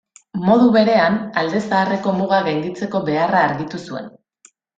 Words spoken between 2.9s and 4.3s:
beharra argitu zuen.